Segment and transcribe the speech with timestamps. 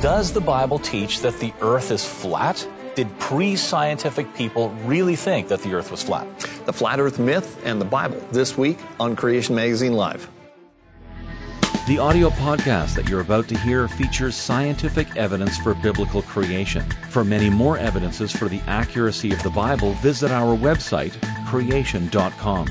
[0.00, 2.68] Does the Bible teach that the earth is flat?
[2.94, 6.26] Did pre scientific people really think that the earth was flat?
[6.66, 10.28] The flat earth myth and the Bible this week on Creation Magazine Live.
[11.88, 16.82] The audio podcast that you're about to hear features scientific evidence for biblical creation.
[17.08, 21.14] For many more evidences for the accuracy of the Bible, visit our website,
[21.46, 22.66] creation.com.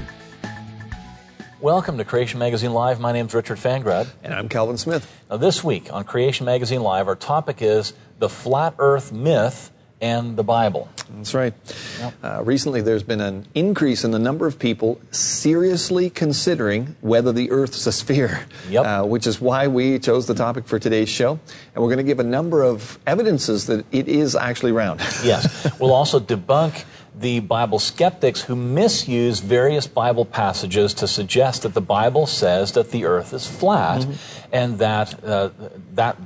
[1.66, 3.00] Welcome to Creation Magazine Live.
[3.00, 4.08] My name is Richard Fangrad.
[4.24, 5.12] And I'm Calvin Smith.
[5.32, 10.38] Now, this week on Creation Magazine Live, our topic is the flat earth myth and
[10.38, 10.88] the Bible.
[11.10, 11.56] That's right.
[11.98, 12.14] Yep.
[12.22, 17.50] Uh, recently, there's been an increase in the number of people seriously considering whether the
[17.50, 18.86] Earth's a sphere, yep.
[18.86, 21.40] uh, which is why we chose the topic for today's show.
[21.74, 25.00] And we're going to give a number of evidences that it is actually round.
[25.24, 25.68] yes.
[25.80, 26.86] We'll also debunk
[27.20, 32.92] the Bible skeptics who misuse various Bible passages to suggest that the Bible says that
[32.92, 34.50] the earth is flat mm-hmm.
[34.52, 35.50] and that, uh,
[35.94, 36.18] that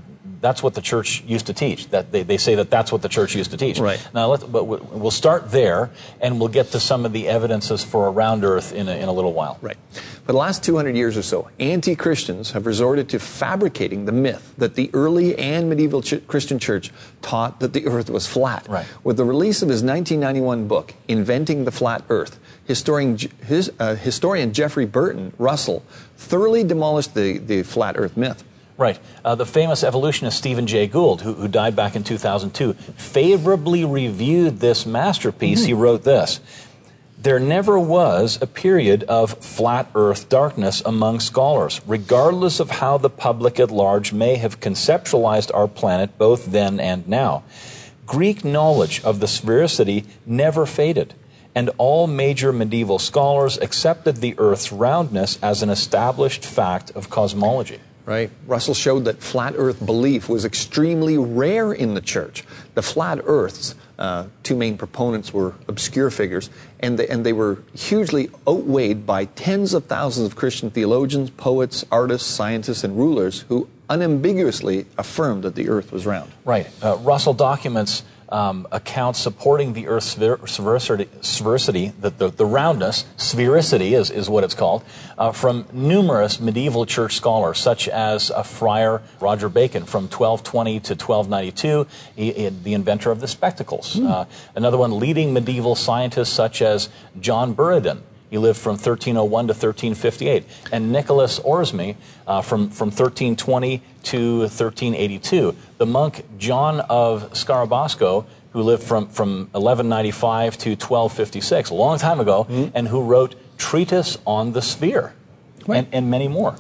[0.42, 1.90] that's what the church used to teach.
[1.90, 3.80] That they, they say that that's what the church used to teach.
[3.80, 4.06] Right.
[4.14, 8.08] Now, let's, but we'll start there, and we'll get to some of the evidences for
[8.08, 9.58] a round Earth in a, in a little while.
[9.62, 9.78] Right.
[9.92, 14.76] For the last 200 years or so, anti-Christians have resorted to fabricating the myth that
[14.76, 18.68] the early and medieval ch- Christian church taught that the Earth was flat.
[18.70, 18.86] Right.
[19.04, 24.54] With the release of his 1991 book, Inventing the Flat Earth, historian, his, uh, historian
[24.54, 25.84] Jeffrey Burton Russell
[26.16, 28.44] thoroughly demolished the, the flat Earth myth.
[28.80, 28.98] Right.
[29.26, 34.62] Uh, the famous evolutionist Stephen Jay Gould, who, who, died back in 2002, favorably reviewed
[34.62, 35.60] this masterpiece.
[35.60, 35.68] Mm-hmm.
[35.68, 36.40] He wrote this
[37.18, 43.10] There never was a period of flat earth darkness among scholars, regardless of how the
[43.10, 47.44] public at large may have conceptualized our planet both then and now.
[48.06, 51.14] Greek knowledge of the sphericity never faded
[51.54, 57.80] and all major medieval scholars accepted the Earth's roundness as an established fact of cosmology
[58.10, 58.32] right?
[58.48, 62.44] Russell showed that flat earth belief was extremely rare in the church.
[62.74, 67.60] The flat earth's uh, two main proponents were obscure figures, and they, and they were
[67.76, 73.70] hugely outweighed by tens of thousands of Christian theologians, poets, artists, scientists, and rulers who
[73.90, 76.32] unambiguously affirmed that the earth was round.
[76.46, 76.68] Right.
[76.82, 83.98] Uh, Russell documents um, accounts supporting the Earth's sphericity, sphericity the, the, the, roundness, sphericity
[83.98, 84.84] is, is what it's called,
[85.18, 90.94] uh, from numerous medieval church scholars, such as a friar Roger Bacon from 1220 to
[90.94, 93.96] 1292, he, he, the inventor of the spectacles.
[93.96, 94.10] Mm.
[94.10, 94.26] Uh,
[94.56, 96.90] another one, leading medieval scientists such as
[97.20, 100.46] John Buridan, he lived from 1301 to 1358.
[100.72, 101.96] And Nicholas Oresme
[102.28, 105.56] uh, from, from 1320 to 1382.
[105.78, 112.20] The monk John of Sacrobosco, who lived from, from 1195 to 1256, a long time
[112.20, 112.76] ago, mm-hmm.
[112.76, 115.14] and who wrote Treatise on the Sphere,
[115.68, 115.80] right.
[115.80, 116.56] and, and many more.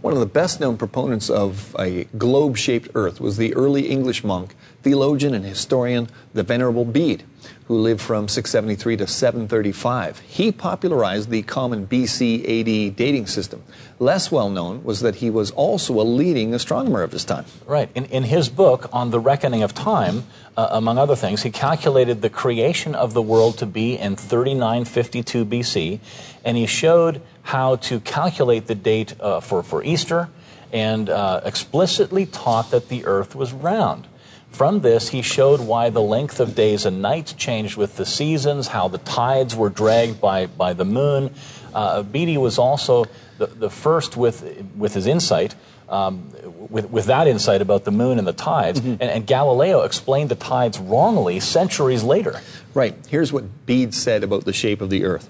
[0.00, 4.24] One of the best known proponents of a globe shaped Earth was the early English
[4.24, 7.24] monk, theologian, and historian, the Venerable Bede
[7.70, 10.18] who lived from 673 to 735.
[10.20, 13.62] He popularized the common BC AD dating system.
[14.00, 17.44] Less well known was that he was also a leading astronomer of his time.
[17.66, 17.88] Right.
[17.94, 20.24] In, in his book, On the Reckoning of Time,
[20.56, 25.44] uh, among other things, he calculated the creation of the world to be in 3952
[25.44, 26.00] BC,
[26.44, 30.28] and he showed how to calculate the date uh, for, for Easter
[30.72, 34.06] and uh, explicitly taught that the earth was round.
[34.50, 38.68] From this, he showed why the length of days and nights changed with the seasons,
[38.68, 41.34] how the tides were dragged by, by the moon.
[41.74, 43.06] Uh, Bede was also
[43.38, 45.56] the, the first with, with his insight,
[45.88, 46.30] um,
[46.70, 48.80] with, with that insight about the moon and the tides.
[48.80, 49.02] Mm-hmm.
[49.02, 52.42] And, and Galileo explained the tides wrongly centuries later.
[52.74, 52.94] Right.
[53.08, 55.28] Here's what Bede said about the shape of the earth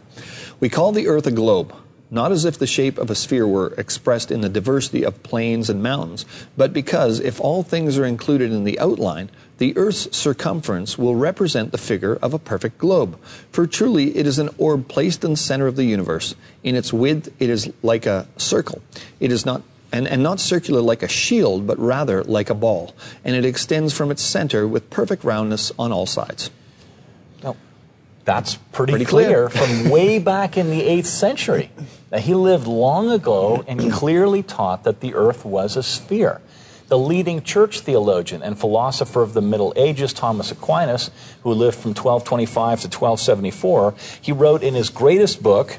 [0.60, 1.74] We call the earth a globe
[2.10, 5.70] not as if the shape of a sphere were expressed in the diversity of plains
[5.70, 6.26] and mountains,
[6.56, 11.70] but because if all things are included in the outline, the earth's circumference will represent
[11.70, 13.18] the figure of a perfect globe.
[13.52, 16.34] For truly it is an orb placed in the center of the universe.
[16.62, 18.82] In its width it is like a circle.
[19.20, 22.94] It is not and, and not circular like a shield, but rather like a ball,
[23.24, 26.50] and it extends from its center with perfect roundness on all sides.
[28.24, 29.66] That's pretty, pretty clear, clear.
[29.66, 31.70] from way back in the 8th century.
[32.10, 36.40] That he lived long ago and clearly taught that the earth was a sphere.
[36.88, 41.12] The leading church theologian and philosopher of the Middle Ages, Thomas Aquinas,
[41.44, 45.78] who lived from 1225 to 1274, he wrote in his greatest book,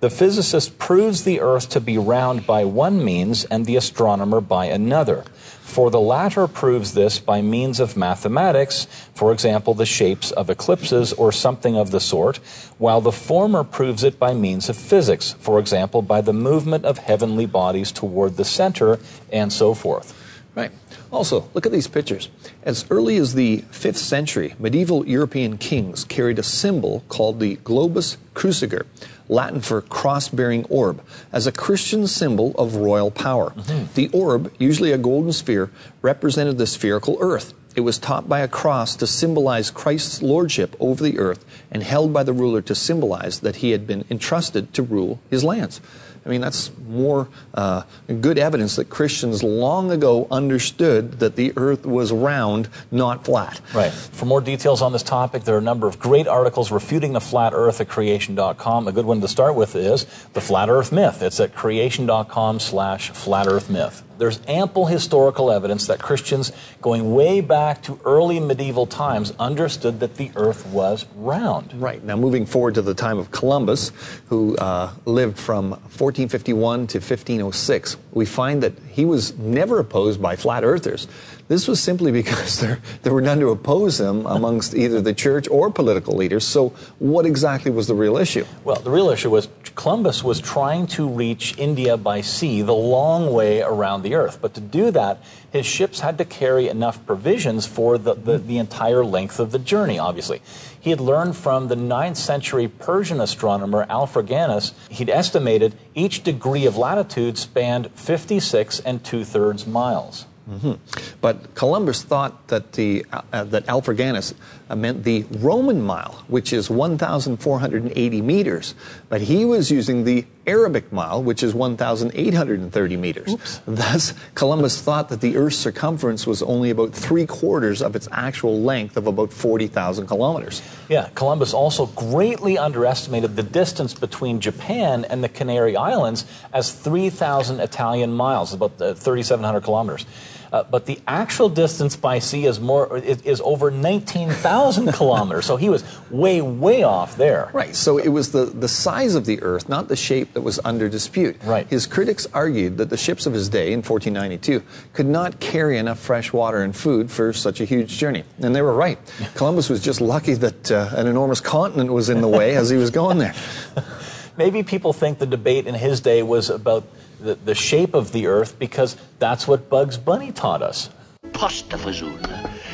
[0.00, 4.66] The physicist proves the earth to be round by one means and the astronomer by
[4.66, 5.24] another.
[5.68, 11.12] For the latter proves this by means of mathematics, for example, the shapes of eclipses
[11.12, 12.38] or something of the sort,
[12.78, 16.98] while the former proves it by means of physics, for example, by the movement of
[16.98, 18.98] heavenly bodies toward the center,
[19.30, 20.14] and so forth.
[20.56, 20.72] Right.
[21.12, 22.30] Also, look at these pictures.
[22.64, 28.16] As early as the 5th century, medieval European kings carried a symbol called the globus
[28.34, 28.86] cruciger,
[29.28, 31.02] Latin for cross bearing orb,
[31.32, 33.50] as a Christian symbol of royal power.
[33.50, 33.94] Mm-hmm.
[33.94, 35.70] The orb, usually a golden sphere,
[36.02, 37.54] represented the spherical earth.
[37.76, 42.12] It was topped by a cross to symbolize Christ's lordship over the earth and held
[42.12, 45.80] by the ruler to symbolize that he had been entrusted to rule his lands.
[46.28, 47.84] I mean, that's more uh,
[48.20, 53.62] good evidence that Christians long ago understood that the earth was round, not flat.
[53.74, 53.90] Right.
[53.90, 57.20] For more details on this topic, there are a number of great articles refuting the
[57.20, 58.88] flat earth at creation.com.
[58.88, 60.04] A good one to start with is
[60.34, 61.22] The Flat Earth Myth.
[61.22, 67.40] It's at creation.com slash flat earth myth there's ample historical evidence that Christians going way
[67.40, 71.72] back to early medieval times understood that the earth was round.
[71.80, 72.02] Right.
[72.02, 73.92] Now, moving forward to the time of Columbus,
[74.28, 80.36] who uh, lived from 1451 to 1506, we find that he was never opposed by
[80.36, 81.06] flat earthers.
[81.48, 85.48] This was simply because there, there were none to oppose him amongst either the church
[85.48, 86.46] or political leaders.
[86.46, 88.44] So, what exactly was the real issue?
[88.64, 93.32] Well, the real issue was Columbus was trying to reach India by sea the long
[93.32, 94.38] way around the earth.
[94.40, 98.58] But to do that, his ships had to carry enough provisions for the, the, the
[98.58, 100.40] entire length of the journey, obviously.
[100.80, 106.76] He had learned from the 9th century Persian astronomer Alfraganus, he'd estimated each degree of
[106.76, 110.26] latitude spanned 56 and two thirds miles.
[110.48, 110.74] Mm-hmm.
[111.20, 114.32] But Columbus thought that the uh, that Alfraganus
[114.74, 118.74] meant the Roman mile, which is 1,480 meters.
[119.08, 123.32] But he was using the Arabic mile, which is 1,830 meters.
[123.32, 123.60] Oops.
[123.66, 128.60] Thus, Columbus thought that the Earth's circumference was only about three quarters of its actual
[128.60, 130.62] length of about 40,000 kilometers.
[130.88, 137.60] Yeah, Columbus also greatly underestimated the distance between Japan and the Canary Islands as 3,000
[137.60, 140.06] Italian miles, about uh, 3,700 kilometers.
[140.52, 145.46] Uh, but the actual distance by sea is more is, is over 19,000 kilometers.
[145.46, 147.50] So he was way, way off there.
[147.52, 147.74] Right.
[147.74, 150.88] So it was the, the size of the Earth, not the shape, that was under
[150.88, 151.36] dispute.
[151.44, 151.66] Right.
[151.66, 154.62] His critics argued that the ships of his day in 1492
[154.92, 158.24] could not carry enough fresh water and food for such a huge journey.
[158.40, 158.98] And they were right.
[159.34, 162.76] Columbus was just lucky that uh, an enormous continent was in the way as he
[162.76, 163.34] was going there.
[164.36, 166.84] Maybe people think the debate in his day was about
[167.20, 170.90] the, the shape of the earth because that's what Bugs Bunny taught us.
[171.32, 172.18] Pustafazul.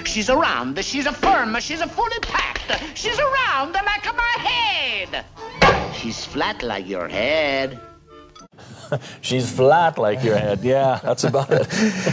[0.06, 5.24] She's around, she's a firm, she's a fully packed, she's around like my head.
[5.94, 7.80] She's flat like your head.
[9.20, 10.60] She's flat like your head.
[10.62, 11.68] Yeah, that's about it.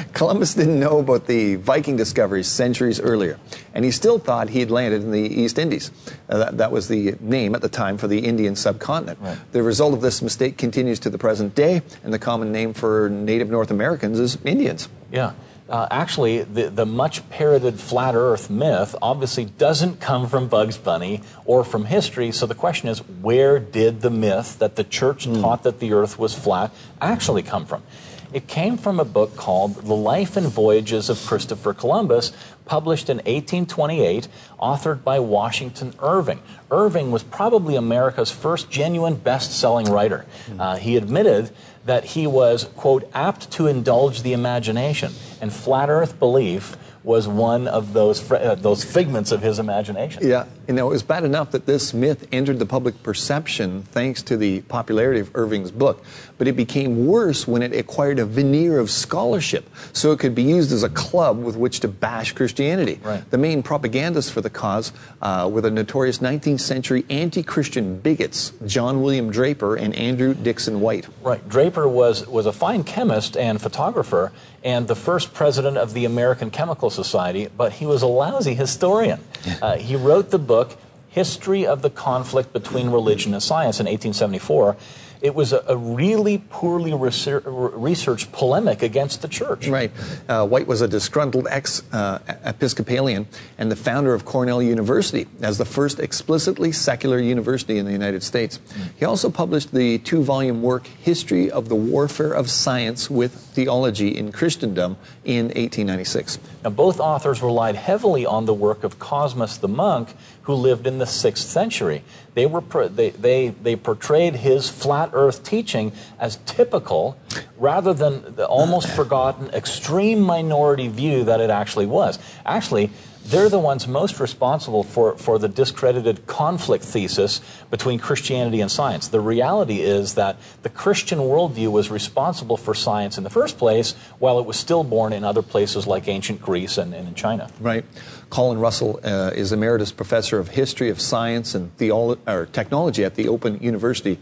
[0.14, 3.40] Columbus didn't know about the Viking discoveries centuries earlier,
[3.74, 5.92] and he still thought he'd landed in the East Indies.
[6.30, 9.20] Uh, that, that, was the name at the time for the Indian subcontinent.
[9.22, 9.38] Right.
[9.52, 13.10] The result of this mistake continues to the present day, and the common name for
[13.10, 14.90] native North Americans is Indians.
[15.12, 15.34] Yeah
[15.72, 21.22] uh, actually, the, the much parroted flat earth myth obviously doesn't come from Bugs Bunny
[21.46, 22.34] or from history.
[22.34, 25.40] So the question is, where did the myth that the church mm.
[25.42, 27.84] taught that the earth was flat actually come from?
[28.34, 32.32] It came from a book called The Life and Voyages of Christopher Columbus,
[32.66, 34.30] published in 1828,
[34.60, 36.42] authored by Washington Irving.
[36.70, 40.26] Irving was probably America's first genuine best selling writer.
[40.48, 40.62] Hmm.
[40.62, 41.52] Uh, he admitted
[41.86, 47.68] that he was, quote, apt to indulge the imagination, and flat earth belief was one
[47.68, 50.28] of those, uh, those figments of his imagination.
[50.28, 54.22] Yeah, you know, it was bad enough that this myth entered the public perception thanks
[54.24, 56.04] to the popularity of Irving's book,
[56.38, 60.44] but it became worse when it acquired a veneer of scholarship, so it could be
[60.44, 63.00] used as a club with which to bash Christianity.
[63.04, 63.30] Right.
[63.32, 68.54] The main propagandists for the cause uh, were the notorious 19th century anti Christian bigots,
[68.66, 71.08] John William Draper and Andrew Dickson White.
[71.22, 71.48] Right.
[71.50, 74.32] Draper was, was a fine chemist and photographer
[74.64, 79.20] and the first president of the American Chemical Society, but he was a lousy historian.
[79.62, 80.78] Uh, he wrote the book
[81.10, 84.78] History of the Conflict Between Religion and Science in 1874
[85.22, 89.68] it was a, a really poorly researched polemic against the church.
[89.68, 89.92] Right.
[90.28, 95.58] Uh, White was a disgruntled ex uh, Episcopalian and the founder of Cornell University as
[95.58, 98.60] the first explicitly secular university in the United States.
[98.98, 104.18] He also published the two volume work History of the Warfare of Science with Theology
[104.18, 106.40] in Christendom in 1896.
[106.64, 110.98] Now, both authors relied heavily on the work of Cosmas the monk, who lived in
[110.98, 112.04] the sixth century.
[112.34, 117.18] They, were, they, they, they portrayed his flat earth teaching as typical
[117.58, 122.18] rather than the almost forgotten extreme minority view that it actually was.
[122.46, 122.90] Actually,
[123.26, 129.08] they're the ones most responsible for, for the discredited conflict thesis between Christianity and science.
[129.08, 133.94] The reality is that the Christian worldview was responsible for science in the first place,
[134.18, 137.50] while it was still born in other places like ancient Greece and, and in China.
[137.60, 137.86] Right.
[138.32, 143.16] Colin Russell uh, is emeritus professor of history of science and theolo- or technology at
[143.16, 144.18] the Open University.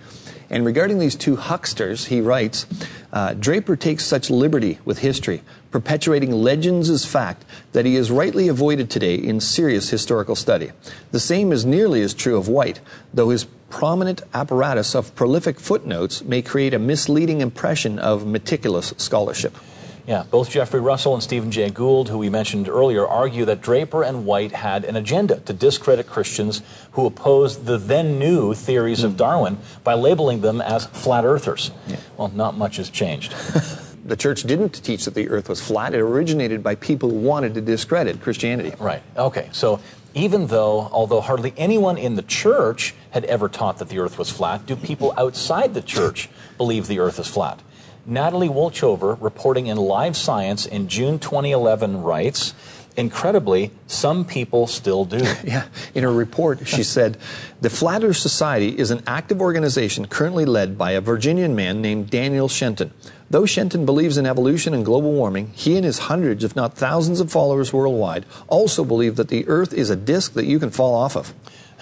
[0.49, 2.65] And regarding these two hucksters, he writes
[3.13, 8.47] uh, Draper takes such liberty with history, perpetuating legends as fact, that he is rightly
[8.47, 10.71] avoided today in serious historical study.
[11.11, 12.81] The same is nearly as true of White,
[13.13, 19.55] though his prominent apparatus of prolific footnotes may create a misleading impression of meticulous scholarship.
[20.07, 24.03] Yeah, both Jeffrey Russell and Stephen Jay Gould, who we mentioned earlier, argue that Draper
[24.03, 26.61] and White had an agenda to discredit Christians
[26.93, 29.17] who opposed the then new theories of hmm.
[29.17, 31.71] Darwin by labeling them as flat earthers.
[31.87, 31.97] Yeah.
[32.17, 33.33] Well, not much has changed.
[34.05, 35.93] the church didn't teach that the earth was flat.
[35.93, 38.73] It originated by people who wanted to discredit Christianity.
[38.79, 39.03] Right.
[39.15, 39.49] Okay.
[39.51, 39.79] So
[40.13, 44.29] even though, although hardly anyone in the church had ever taught that the earth was
[44.29, 47.61] flat, do people outside the church believe the earth is flat?
[48.05, 52.53] Natalie Wolchover, reporting in Live Science in June 2011, writes,
[52.97, 55.23] Incredibly, some people still do.
[55.43, 55.67] Yeah.
[55.95, 57.17] In her report, she said,
[57.61, 62.09] The Flat Earth Society is an active organization currently led by a Virginian man named
[62.09, 62.91] Daniel Shenton.
[63.29, 67.19] Though Shenton believes in evolution and global warming, he and his hundreds, if not thousands
[67.19, 70.95] of followers worldwide also believe that the Earth is a disk that you can fall
[70.95, 71.33] off of.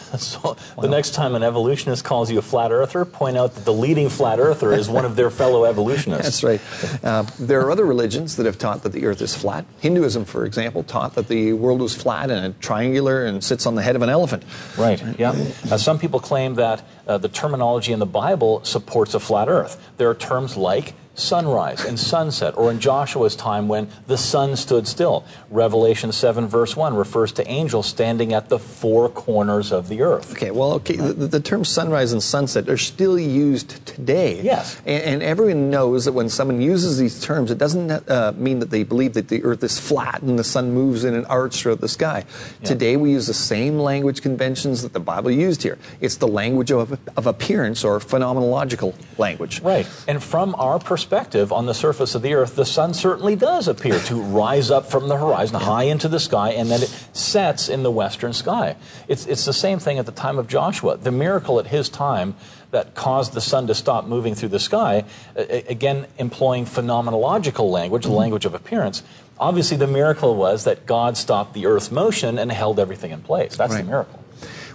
[0.17, 0.81] so wow.
[0.81, 4.09] the next time an evolutionist calls you a flat earther, point out that the leading
[4.09, 6.41] flat earther is one of their fellow evolutionists.
[6.41, 7.03] That's right.
[7.03, 9.65] Uh, there are other religions that have taught that the earth is flat.
[9.79, 13.81] Hinduism, for example, taught that the world was flat and triangular and sits on the
[13.81, 14.43] head of an elephant.
[14.77, 15.31] Right, yeah.
[15.69, 19.91] Uh, some people claim that uh, the terminology in the Bible supports a flat earth.
[19.97, 24.87] There are terms like sunrise and sunset, or in Joshua's time when the sun stood
[24.87, 25.25] still.
[25.49, 30.31] Revelation 7, verse 1 refers to angels standing at the four corners of the earth.
[30.33, 34.41] Okay, well, okay, the, the term sunrise and sunset are still used today.
[34.41, 34.79] Yes.
[34.85, 38.69] And, and everyone knows that when someone uses these terms, it doesn't uh, mean that
[38.69, 41.81] they believe that the earth is flat and the sun moves in an arch throughout
[41.81, 42.25] the sky.
[42.61, 42.67] Yeah.
[42.67, 45.79] Today, we use the same language conventions that the Bible used here.
[45.99, 49.61] It's the language of, of appearance or phenomenological language.
[49.61, 49.87] Right.
[50.07, 53.69] And from our perspective, perspective on the surface of the earth, the sun certainly does
[53.69, 57.69] appear to rise up from the horizon high into the sky and then it sets
[57.69, 58.75] in the western sky.
[59.07, 60.97] It's, it's the same thing at the time of Joshua.
[60.97, 62.35] The miracle at his time
[62.71, 65.05] that caused the sun to stop moving through the sky,
[65.37, 69.01] again, employing phenomenological language, the language of appearance.
[69.39, 73.55] Obviously, the miracle was that God stopped the earth's motion and held everything in place.
[73.55, 73.85] That's right.
[73.85, 74.19] the miracle.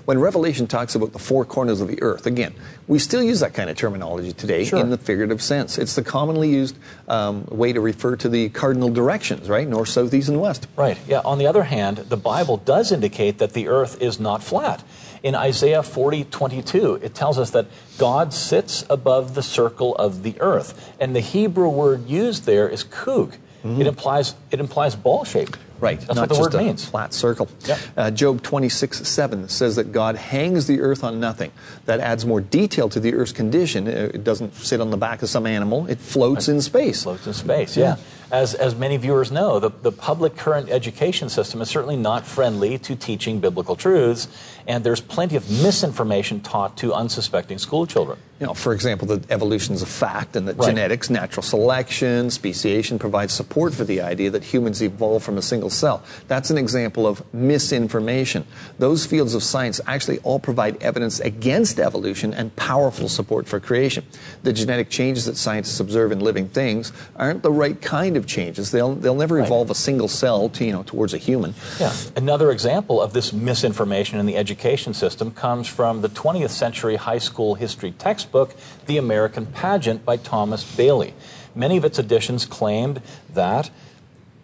[0.05, 2.55] When Revelation talks about the four corners of the earth, again,
[2.89, 4.81] we still use that kind of terminology today sure.
[4.81, 5.79] in the figurative sense.
[5.79, 9.67] It's the commonly used um, way to refer to the cardinal directions, right?
[9.67, 10.67] North, south, east, and west.
[10.77, 10.99] Right.
[11.07, 11.21] Yeah.
[11.25, 14.83] On the other hand, the Bible does indicate that the earth is not flat.
[15.23, 17.67] In Isaiah 40, 22, it tells us that
[17.97, 20.93] God sits above the circle of the earth.
[20.99, 23.37] And the Hebrew word used there is kug.
[23.63, 23.81] Mm-hmm.
[23.81, 25.57] It implies it implies ball shape.
[25.83, 25.99] Right.
[25.99, 26.85] That's Not what the word means.
[26.85, 27.49] Flat circle.
[27.67, 27.79] Yep.
[27.97, 31.51] Uh, Job 26, 7 says that God hangs the earth on nothing.
[31.87, 33.89] That adds more detail to the earth's condition.
[33.89, 37.03] Uh, it doesn't sit on the back of some animal, it floats in space.
[37.03, 37.97] Floats in space, yeah.
[37.97, 38.03] yeah.
[38.31, 42.79] As, as many viewers know, the, the public current education system is certainly not friendly
[42.79, 44.29] to teaching biblical truths,
[44.69, 48.21] and there's plenty of misinformation taught to unsuspecting school children.
[48.43, 50.67] You know, for example, that evolution is a fact and that right.
[50.67, 55.71] genetics, natural selection, speciation provide support for the idea that humans evolved from a single
[55.71, 56.03] cell.
[56.27, 58.45] That's an example of misinformation.
[58.81, 64.05] Those fields of science actually all provide evidence against evolution and powerful support for creation.
[64.43, 68.73] The genetic changes that scientists observe in living things aren't the right kind of changes.
[68.73, 69.47] They'll, they'll never right.
[69.47, 71.55] evolve a single cell to, you know, towards a human.
[71.79, 71.93] Yeah.
[72.17, 77.19] Another example of this misinformation in the education system comes from the 20th century high
[77.19, 81.15] school history textbook book, The American Pageant by Thomas Bailey.
[81.55, 83.71] Many of its editions claimed that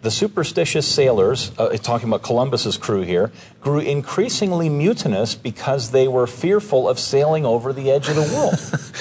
[0.03, 6.27] the superstitious sailors, uh, talking about Columbus's crew here, grew increasingly mutinous because they were
[6.27, 8.55] fearful of sailing over the edge of the world.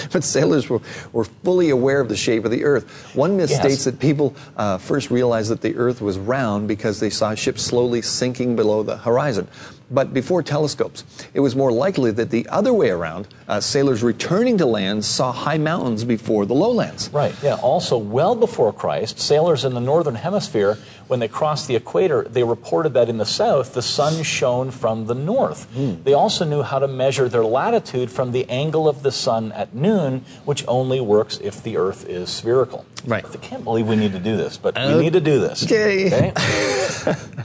[0.11, 0.81] but sailors were,
[1.13, 3.15] were fully aware of the shape of the earth.
[3.15, 3.59] One myth yes.
[3.59, 7.61] states that people uh, first realized that the earth was round because they saw ships
[7.61, 9.47] slowly sinking below the horizon.
[9.89, 14.57] But before telescopes, it was more likely that the other way around, uh, sailors returning
[14.57, 17.09] to land saw high mountains before the lowlands.
[17.13, 17.55] Right, yeah.
[17.55, 22.43] Also, well before Christ, sailors in the northern hemisphere, when they crossed the equator, they
[22.43, 25.71] reported that in the south, the sun shone from the north.
[25.73, 26.03] Mm.
[26.03, 29.73] They also knew how to measure their latitude from the angle of the sun at
[29.73, 32.85] noon, which only works if the earth is spherical.
[33.05, 33.25] Right.
[33.25, 35.63] I can't believe we need to do this, but uh, we need to do this.
[35.63, 36.07] Okay.
[36.07, 37.13] okay?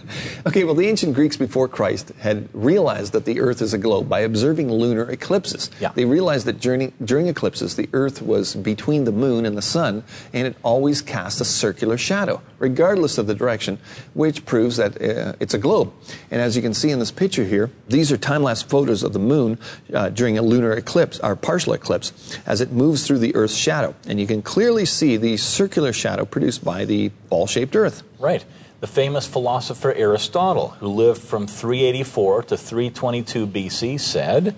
[0.44, 4.08] Okay, well, the ancient Greeks before Christ had realized that the Earth is a globe
[4.08, 5.70] by observing lunar eclipses.
[5.80, 5.92] Yeah.
[5.94, 10.02] They realized that during, during eclipses, the Earth was between the moon and the sun,
[10.32, 13.78] and it always cast a circular shadow, regardless of the direction,
[14.14, 15.92] which proves that uh, it's a globe.
[16.28, 19.12] And as you can see in this picture here, these are time lapse photos of
[19.12, 19.58] the moon
[19.94, 23.94] uh, during a lunar eclipse, or partial eclipse, as it moves through the Earth's shadow.
[24.08, 28.02] And you can clearly see the circular shadow produced by the ball shaped Earth.
[28.18, 28.44] Right.
[28.80, 34.56] The famous philosopher Aristotle, who lived from 384 to 322 BC, said,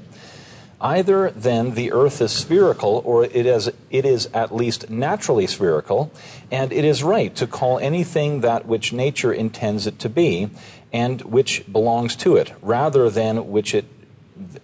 [0.80, 6.12] Either then the earth is spherical, or it is, it is at least naturally spherical,
[6.50, 10.50] and it is right to call anything that which nature intends it to be,
[10.92, 13.86] and which belongs to it, rather than which it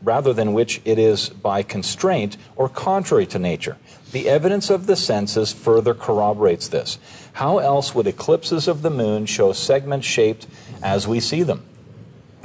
[0.03, 3.77] rather than which it is by constraint or contrary to nature.
[4.13, 6.99] The evidence of the senses further corroborates this.
[7.35, 10.47] How else would eclipses of the moon show segments shaped
[10.83, 11.65] as we see them?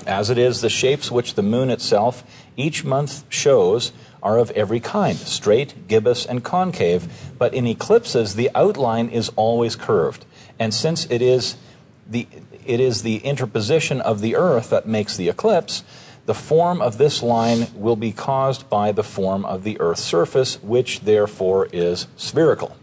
[0.05, 2.23] As it is, the shapes which the moon itself
[2.55, 3.91] each month shows
[4.21, 7.07] are of every kind straight, gibbous, and concave,
[7.37, 10.25] but in eclipses, the outline is always curved.
[10.59, 11.57] And since it is
[12.07, 12.27] the,
[12.65, 15.83] it is the interposition of the earth that makes the eclipse,
[16.25, 20.61] the form of this line will be caused by the form of the earth's surface,
[20.63, 22.75] which therefore is spherical.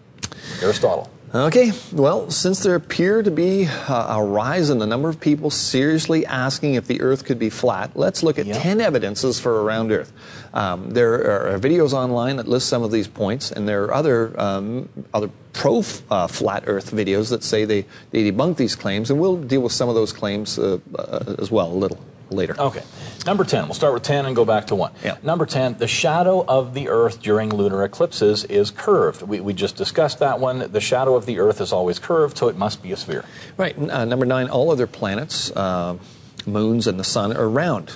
[0.60, 1.10] Aristotle.
[1.34, 5.48] Okay, well, since there appear to be uh, a rise in the number of people
[5.48, 8.60] seriously asking if the Earth could be flat, let's look at Yep.
[8.60, 10.12] 10 evidences for a round Earth.
[10.52, 11.14] Um, there
[11.54, 15.30] are videos online that list some of these points, and there are other, um, other
[15.54, 15.78] pro
[16.10, 19.72] uh, flat Earth videos that say they, they debunk these claims, and we'll deal with
[19.72, 21.98] some of those claims uh, uh, as well a little
[22.32, 22.54] later.
[22.58, 22.82] Okay.
[23.26, 23.64] Number 10.
[23.64, 24.92] We'll start with 10 and go back to 1.
[25.04, 25.16] Yeah.
[25.22, 25.78] Number 10.
[25.78, 29.22] The shadow of the Earth during lunar eclipses is curved.
[29.22, 30.72] We, we just discussed that one.
[30.72, 33.24] The shadow of the Earth is always curved, so it must be a sphere.
[33.56, 33.76] Right.
[33.78, 35.98] Uh, number nine, all other planets, uh,
[36.46, 37.92] moons, and the sun are round.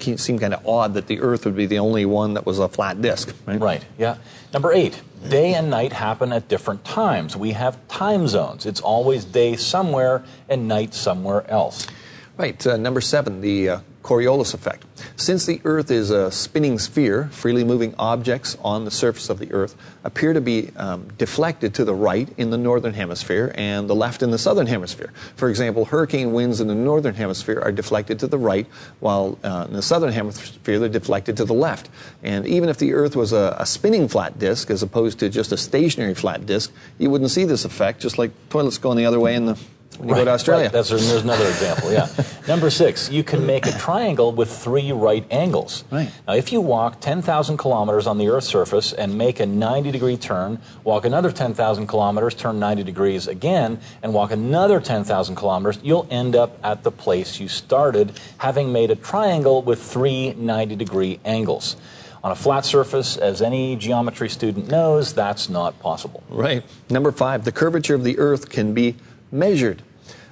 [0.00, 2.58] It seemed kind of odd that the Earth would be the only one that was
[2.58, 3.34] a flat disk.
[3.46, 3.60] Right.
[3.60, 4.16] Right, yeah.
[4.52, 5.02] Number 8.
[5.28, 7.36] Day and night happen at different times.
[7.36, 8.64] We have time zones.
[8.64, 11.86] It's always day somewhere and night somewhere else.
[12.40, 12.66] Right.
[12.66, 14.86] Uh, number seven, the uh, Coriolis effect.
[15.16, 19.52] Since the Earth is a spinning sphere, freely moving objects on the surface of the
[19.52, 23.94] Earth appear to be um, deflected to the right in the northern hemisphere and the
[23.94, 25.12] left in the southern hemisphere.
[25.36, 28.66] For example, hurricane winds in the northern hemisphere are deflected to the right,
[29.00, 31.90] while uh, in the southern hemisphere they're deflected to the left.
[32.22, 35.52] And even if the Earth was a, a spinning flat disk as opposed to just
[35.52, 39.20] a stationary flat disk, you wouldn't see this effect, just like toilets going the other
[39.20, 39.60] way in the
[39.98, 40.64] when you go to Australia.
[40.64, 40.72] Right.
[40.72, 42.08] That's, there's another example, yeah.
[42.48, 45.84] Number six, you can make a triangle with three right angles.
[45.90, 46.10] Right.
[46.26, 50.16] Now, if you walk 10,000 kilometers on the Earth's surface and make a 90 degree
[50.16, 56.06] turn, walk another 10,000 kilometers, turn 90 degrees again, and walk another 10,000 kilometers, you'll
[56.10, 61.20] end up at the place you started, having made a triangle with three 90 degree
[61.24, 61.76] angles.
[62.22, 66.22] On a flat surface, as any geometry student knows, that's not possible.
[66.28, 66.62] Right.
[66.90, 68.96] Number five, the curvature of the Earth can be
[69.32, 69.82] measured.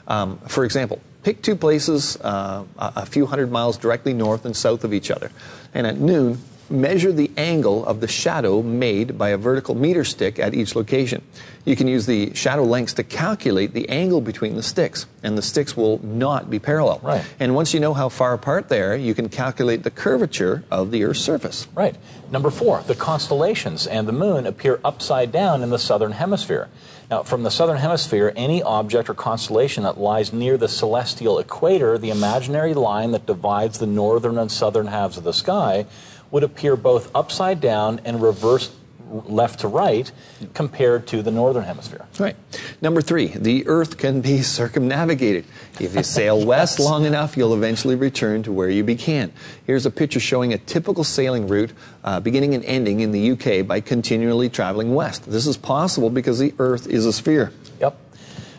[0.06, 4.84] Um, for example, pick two places uh, a few hundred miles directly north and south
[4.84, 5.30] of each other,
[5.74, 6.38] and at noon,
[6.70, 11.22] measure the angle of the shadow made by a vertical meter stick at each location.
[11.64, 15.42] You can use the shadow lengths to calculate the angle between the sticks, and the
[15.42, 17.00] sticks will not be parallel.
[17.02, 17.24] Right.
[17.40, 20.90] And once you know how far apart they are, you can calculate the curvature of
[20.90, 21.68] the Earth's surface.
[21.74, 21.96] Right.
[22.30, 26.68] Number four, the constellations and the moon appear upside down in the southern hemisphere.
[27.10, 31.96] Now, from the southern hemisphere, any object or constellation that lies near the celestial equator,
[31.96, 35.86] the imaginary line that divides the northern and southern halves of the sky,
[36.30, 38.72] would appear both upside down and reversed
[39.08, 40.10] left to right
[40.54, 42.06] compared to the northern hemisphere.
[42.18, 42.36] Right.
[42.80, 45.44] Number three, the Earth can be circumnavigated.
[45.80, 49.32] If you sail west long enough, you'll eventually return to where you began.
[49.66, 51.72] Here's a picture showing a typical sailing route
[52.04, 55.30] uh, beginning and ending in the UK by continually traveling west.
[55.30, 57.52] This is possible because the Earth is a sphere.
[57.80, 57.96] Yep.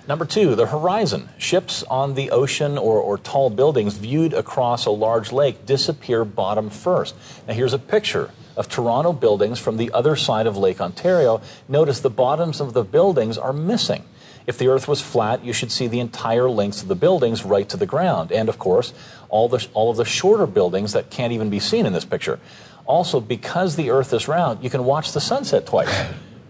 [0.08, 1.30] Number two, the horizon.
[1.38, 6.72] Ships on the ocean or, or tall buildings viewed across a large lake disappear bottom
[6.72, 7.16] first.
[7.48, 11.42] Now, here's a picture of Toronto buildings from the other side of Lake Ontario.
[11.70, 14.04] Notice the bottoms of the buildings are missing.
[14.46, 17.70] If the earth was flat, you should see the entire lengths of the buildings right
[17.70, 18.34] to the ground.
[18.34, 18.94] And of course,
[19.30, 22.40] all, the, all of the shorter buildings that can't even be seen in this picture.
[22.86, 25.90] Also, because the earth is round, you can watch the sunset twice.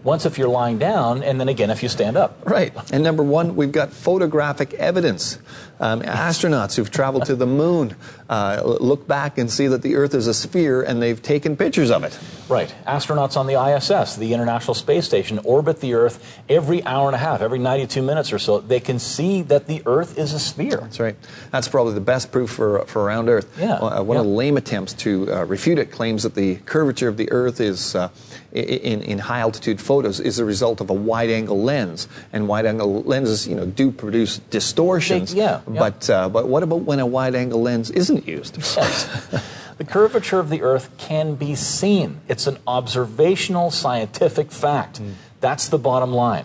[0.02, 2.38] Once if you're lying down, and then again if you stand up.
[2.44, 2.72] Right.
[2.92, 5.38] And number one, we've got photographic evidence.
[5.78, 7.96] Um, astronauts who've traveled to the moon
[8.28, 11.90] uh, look back and see that the Earth is a sphere, and they've taken pictures
[11.90, 12.18] of it.
[12.50, 12.74] Right.
[12.84, 17.18] Astronauts on the ISS, the International Space Station, orbit the Earth every hour and a
[17.18, 18.58] half, every 92 minutes or so.
[18.58, 20.78] They can see that the Earth is a sphere.
[20.78, 21.14] That's right.
[21.52, 23.48] That's probably the best proof for, for round Earth.
[23.56, 23.74] Yeah.
[23.74, 24.22] Uh, one yeah.
[24.22, 27.60] of the lame attempts to uh, refute it claims that the curvature of the Earth
[27.60, 28.08] is, uh,
[28.50, 32.08] in, in high altitude photos, is the result of a wide angle lens.
[32.32, 35.34] And wide angle lenses, you know, do produce distortions.
[35.34, 35.78] They- yeah, yeah.
[35.78, 38.56] But, uh, but what about when a wide angle lens isn't used?
[38.58, 39.46] Yes.
[39.80, 42.20] the curvature of the Earth can be seen.
[42.28, 44.98] It's an observational scientific fact.
[44.98, 45.12] Hmm.
[45.40, 46.44] That's the bottom line.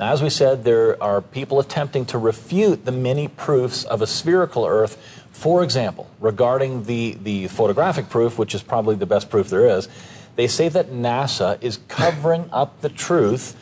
[0.00, 4.06] Now, as we said, there are people attempting to refute the many proofs of a
[4.08, 4.96] spherical Earth.
[5.30, 9.88] For example, regarding the, the photographic proof, which is probably the best proof there is,
[10.34, 13.54] they say that NASA is covering up the truth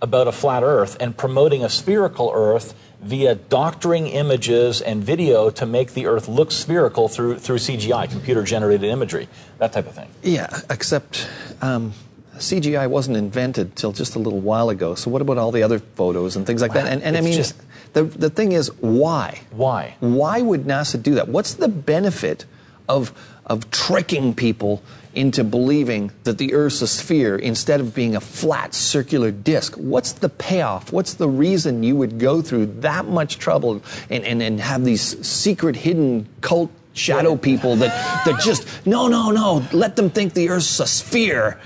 [0.00, 5.64] about a flat Earth and promoting a spherical Earth via doctoring images and video to
[5.66, 10.08] make the Earth look spherical through, through CGI, computer generated imagery, that type of thing.
[10.22, 11.28] Yeah, except
[11.62, 11.92] um,
[12.36, 14.94] CGI wasn't invented till just a little while ago.
[14.94, 16.86] So what about all the other photos and things like that?
[16.88, 17.56] And, and I mean, just-
[17.92, 19.42] the, the thing is, why?
[19.50, 19.96] Why?
[20.00, 21.28] Why would NASA do that?
[21.28, 22.44] What's the benefit
[22.88, 23.12] of,
[23.46, 24.82] of tricking people
[25.14, 29.74] into believing that the Earth's a sphere instead of being a flat circular disk?
[29.76, 30.92] What's the payoff?
[30.92, 35.26] What's the reason you would go through that much trouble and, and, and have these
[35.26, 40.48] secret hidden cult shadow people that, that just, no, no, no, let them think the
[40.50, 41.60] Earth's a sphere?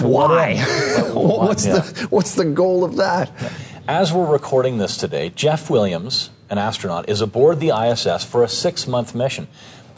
[0.00, 0.56] Why?
[1.12, 1.78] what's, Yeah.
[1.80, 3.30] the, what's the goal of that?
[3.88, 8.48] As we're recording this today, Jeff Williams, an astronaut, is aboard the ISS for a
[8.48, 9.46] six month mission.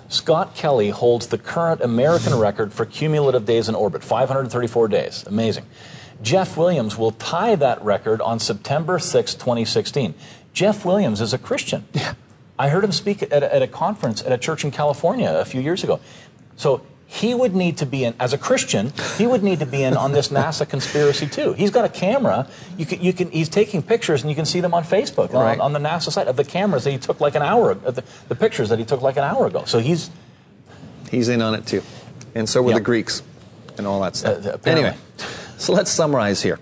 [0.09, 5.25] Scott Kelly holds the current American record for cumulative days in orbit 534 days.
[5.27, 5.67] Amazing.
[6.23, 10.15] Jeff Williams will tie that record on September 6, 2016.
[10.53, 11.87] Jeff Williams is a Christian.
[11.93, 12.15] Yeah.
[12.59, 15.45] I heard him speak at a, at a conference at a church in California a
[15.45, 16.01] few years ago.
[16.57, 19.83] So he would need to be in, as a Christian, he would need to be
[19.83, 21.55] in on this NASA conspiracy too.
[21.55, 22.47] He's got a camera.
[22.77, 25.59] You can, you can, he's taking pictures and you can see them on Facebook Right.
[25.59, 28.05] on, on the NASA site of the cameras that he took like an hour, the,
[28.29, 29.65] the pictures that he took like an hour ago.
[29.65, 30.11] So he's,
[31.11, 31.83] He's in on it too.
[32.35, 32.75] And so were Yeah.
[32.79, 33.23] the Greeks
[33.79, 34.45] and all that stuff.
[34.45, 34.95] Uh, anyway,
[35.57, 36.59] so let's summarize here.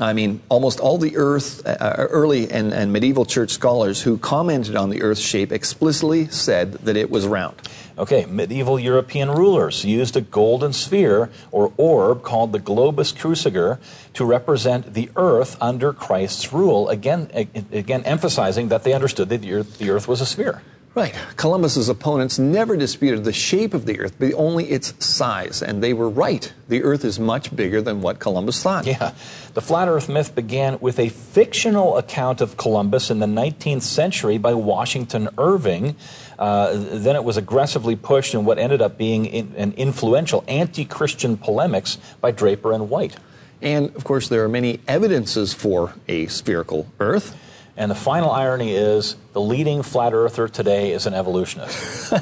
[0.00, 4.74] I mean, almost all the Earth, uh, early and, and medieval church scholars who commented
[4.74, 7.62] on the Earth's shape explicitly said that it was round.
[7.96, 13.78] Okay, medieval European rulers used a golden sphere or orb called the globus cruciger
[14.14, 17.30] to represent the earth under Christ's rule, again,
[17.70, 20.60] again emphasizing that they understood that the earth, the earth was a sphere.
[20.94, 21.12] Right.
[21.36, 25.92] Columbus's opponents never disputed the shape of the Earth, but only its size, and they
[25.92, 26.52] were right.
[26.68, 28.86] The Earth is much bigger than what Columbus thought.
[28.86, 29.12] Yeah.
[29.54, 34.38] The flat earth myth began with a fictional account of Columbus in the 19th century
[34.38, 35.96] by Washington Irving.
[36.38, 40.84] Uh, then it was aggressively pushed in what ended up being in, an influential anti
[40.84, 43.16] Christian polemics by Draper and White.
[43.62, 47.36] And of course, there are many evidences for a spherical Earth.
[47.76, 52.08] And the final irony is the leading flat earther today is an evolutionist.
[52.08, 52.18] so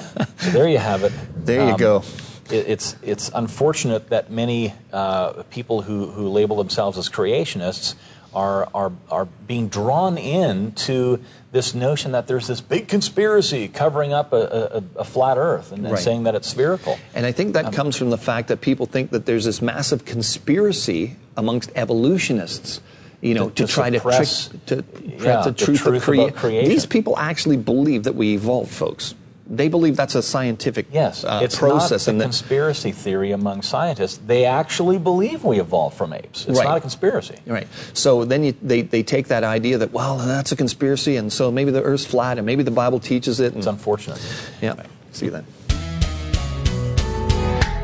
[0.51, 1.13] there you have it.
[1.45, 2.05] There you go.
[2.51, 7.97] It, it's, it's unfortunate that many uh, people who, who label themselves as creationists
[8.33, 14.13] are, are, are being drawn in to this notion that there's this big conspiracy covering
[14.13, 16.03] up a, a, a flat earth and, and Right.
[16.03, 16.97] saying that it's spherical.
[17.13, 20.05] And I think that comes from the fact that people think that there's this massive
[20.07, 22.81] conspiracy amongst evolutionists,
[23.23, 25.97] you know, To- to, to try suppress- to trick, to, yeah, the the truth, truth
[25.97, 26.69] of crea- about creation.
[26.69, 29.15] These people actually believe that we evolved, folks.
[29.45, 33.33] They believe that's a scientific Yes, uh, it's process, not a and that conspiracy theory
[33.33, 34.19] among scientists.
[34.27, 36.47] They actually believe we evolved from apes.
[36.47, 36.65] It's Right.
[36.65, 37.37] not a conspiracy.
[37.47, 37.67] Right.
[37.93, 41.51] So then you, they, they take that idea that, well, that's a conspiracy, and so
[41.51, 43.49] maybe the Earth's flat, and maybe the Bible teaches it.
[43.49, 44.21] And, It's unfortunate.
[44.63, 44.75] yeah.
[45.13, 45.45] See you then.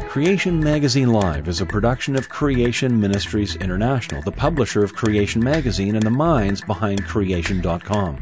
[0.08, 5.96] Creation Magazine Live is a production of Creation Ministries International, the publisher of Creation Magazine
[5.96, 8.16] and the minds behind Creation.com.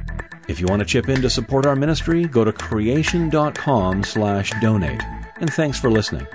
[0.49, 5.01] If you want to chip in to support our ministry, go to creation.com slash donate.
[5.37, 6.27] And thanks for listening.